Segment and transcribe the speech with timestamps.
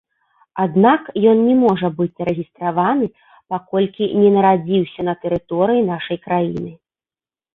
[0.63, 1.01] Аднак
[1.31, 3.07] ён не можа быць зарэгістраваны,
[3.53, 6.71] паколькі не нарадзіўся на тэрыторыі нашай краіны.